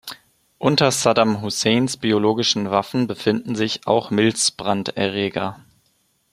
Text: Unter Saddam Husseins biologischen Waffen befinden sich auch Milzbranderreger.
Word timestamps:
Unter 0.57 0.89
Saddam 0.89 1.43
Husseins 1.43 1.95
biologischen 1.97 2.71
Waffen 2.71 3.05
befinden 3.05 3.53
sich 3.55 3.85
auch 3.85 4.09
Milzbranderreger. 4.09 5.61